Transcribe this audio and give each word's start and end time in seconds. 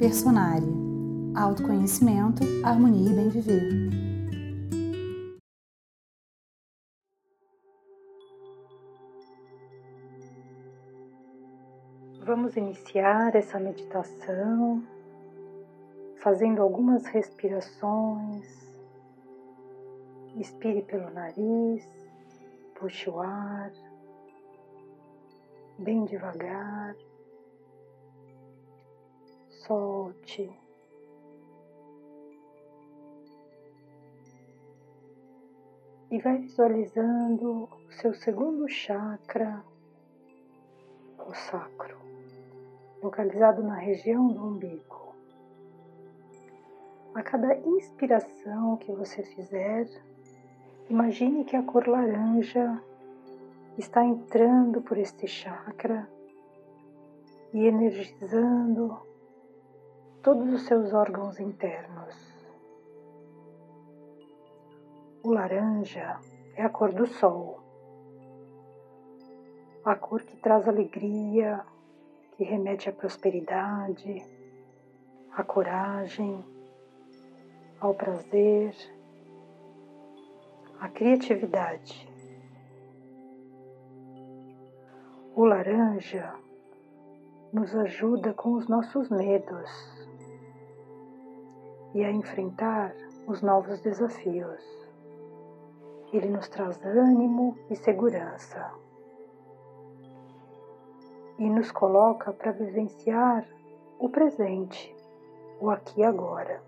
Personária. 0.00 0.66
Autoconhecimento, 1.36 2.42
harmonia 2.64 3.10
e 3.10 3.14
bem 3.14 3.28
viver. 3.28 3.68
Vamos 12.24 12.56
iniciar 12.56 13.36
essa 13.36 13.60
meditação 13.60 14.82
fazendo 16.16 16.62
algumas 16.62 17.04
respirações. 17.04 18.74
Inspire 20.34 20.80
pelo 20.80 21.10
nariz, 21.10 21.86
puxe 22.74 23.10
o 23.10 23.20
ar 23.20 23.70
bem 25.78 26.06
devagar, 26.06 26.96
solte. 29.60 30.50
E 36.10 36.18
vai 36.18 36.38
visualizando 36.38 37.68
o 37.86 37.92
seu 37.92 38.12
segundo 38.14 38.68
chakra, 38.68 39.62
o 41.18 41.32
sacro, 41.32 41.96
localizado 43.02 43.62
na 43.62 43.76
região 43.76 44.28
do 44.28 44.44
umbigo. 44.44 45.14
A 47.14 47.22
cada 47.22 47.56
inspiração 47.56 48.76
que 48.78 48.90
você 48.92 49.22
fizer, 49.22 49.88
imagine 50.88 51.44
que 51.44 51.54
a 51.54 51.62
cor 51.62 51.86
laranja 51.86 52.82
está 53.78 54.04
entrando 54.04 54.82
por 54.82 54.98
este 54.98 55.28
chakra 55.28 56.08
e 57.52 57.66
energizando 57.66 59.09
todos 60.22 60.52
os 60.52 60.62
seus 60.66 60.92
órgãos 60.92 61.40
internos. 61.40 62.14
O 65.22 65.32
laranja 65.32 66.18
é 66.56 66.62
a 66.62 66.68
cor 66.68 66.92
do 66.92 67.06
sol, 67.06 67.60
a 69.84 69.94
cor 69.94 70.22
que 70.22 70.36
traz 70.36 70.68
alegria, 70.68 71.64
que 72.36 72.44
remete 72.44 72.90
à 72.90 72.92
prosperidade, 72.92 74.22
à 75.32 75.42
coragem, 75.42 76.44
ao 77.80 77.94
prazer, 77.94 78.74
à 80.80 80.88
criatividade. 80.88 82.06
O 85.34 85.46
laranja 85.46 86.34
nos 87.52 87.74
ajuda 87.74 88.34
com 88.34 88.52
os 88.52 88.68
nossos 88.68 89.08
medos 89.08 89.99
e 91.94 92.04
a 92.04 92.10
enfrentar 92.10 92.94
os 93.26 93.42
novos 93.42 93.80
desafios. 93.80 94.62
Ele 96.12 96.28
nos 96.28 96.48
traz 96.48 96.84
ânimo 96.84 97.56
e 97.70 97.76
segurança 97.76 98.72
e 101.38 101.48
nos 101.48 101.72
coloca 101.72 102.32
para 102.32 102.52
vivenciar 102.52 103.46
o 103.98 104.08
presente, 104.10 104.94
o 105.58 105.70
aqui 105.70 106.00
e 106.00 106.04
agora. 106.04 106.62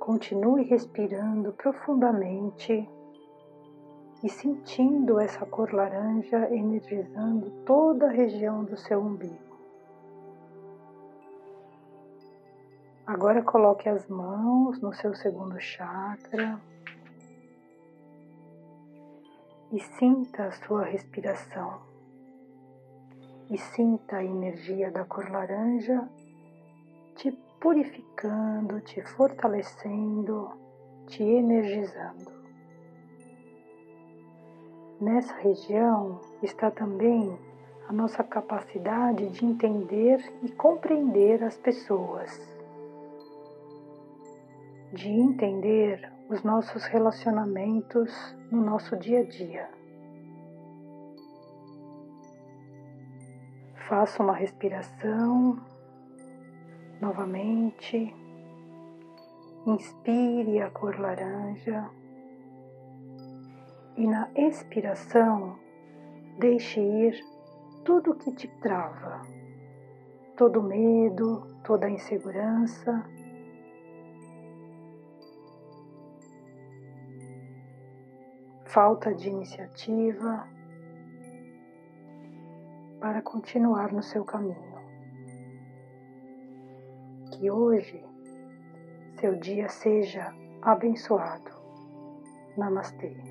Continue 0.00 0.64
respirando 0.64 1.52
profundamente 1.52 2.88
e 4.22 4.28
sentindo 4.28 5.20
essa 5.20 5.46
cor 5.46 5.72
laranja 5.72 6.52
energizando 6.52 7.50
toda 7.64 8.06
a 8.06 8.12
região 8.12 8.64
do 8.64 8.76
seu 8.76 9.00
umbigo. 9.00 9.49
Agora 13.12 13.42
coloque 13.42 13.88
as 13.88 14.06
mãos 14.06 14.80
no 14.80 14.94
seu 14.94 15.12
segundo 15.16 15.60
chakra 15.60 16.60
e 19.72 19.80
sinta 19.80 20.44
a 20.44 20.52
sua 20.52 20.84
respiração. 20.84 21.80
E 23.50 23.58
sinta 23.58 24.18
a 24.18 24.24
energia 24.24 24.92
da 24.92 25.04
cor 25.04 25.28
laranja 25.28 26.08
te 27.16 27.32
purificando, 27.60 28.80
te 28.80 29.02
fortalecendo, 29.02 30.52
te 31.08 31.24
energizando. 31.24 32.30
Nessa 35.00 35.34
região 35.34 36.20
está 36.44 36.70
também 36.70 37.36
a 37.88 37.92
nossa 37.92 38.22
capacidade 38.22 39.30
de 39.30 39.44
entender 39.44 40.32
e 40.44 40.52
compreender 40.52 41.42
as 41.42 41.56
pessoas, 41.56 42.59
de 44.92 45.08
entender 45.08 46.10
os 46.28 46.42
nossos 46.42 46.84
relacionamentos 46.84 48.12
no 48.50 48.60
nosso 48.60 48.96
dia 48.96 49.20
a 49.20 49.24
dia. 49.24 49.68
Faça 53.88 54.22
uma 54.22 54.34
respiração 54.34 55.58
novamente. 57.00 58.14
Inspire 59.66 60.60
a 60.60 60.70
cor 60.70 60.98
laranja 60.98 61.90
e 63.96 64.06
na 64.06 64.30
expiração 64.34 65.58
deixe 66.38 66.80
ir 66.80 67.20
tudo 67.84 68.14
que 68.14 68.32
te 68.32 68.48
trava, 68.62 69.20
todo 70.36 70.62
medo, 70.62 71.46
toda 71.62 71.90
insegurança. 71.90 73.04
Falta 78.72 79.12
de 79.12 79.28
iniciativa 79.28 80.46
para 83.00 83.20
continuar 83.20 83.92
no 83.92 84.00
seu 84.00 84.24
caminho. 84.24 84.78
Que 87.32 87.50
hoje 87.50 88.04
seu 89.18 89.34
dia 89.34 89.68
seja 89.68 90.32
abençoado. 90.62 91.50
Namastê. 92.56 93.29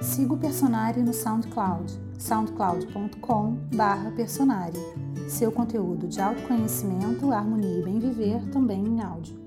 Siga 0.00 0.34
o 0.34 0.38
Personário 0.38 1.02
no 1.02 1.12
SoundCloud, 1.12 1.92
soundcloud.com/personário. 2.18 4.80
Seu 5.28 5.50
conteúdo 5.50 6.06
de 6.06 6.20
autoconhecimento, 6.20 7.32
harmonia 7.32 7.80
e 7.80 7.82
bem 7.82 7.98
viver 7.98 8.40
também 8.50 8.84
em 8.84 9.02
áudio. 9.02 9.45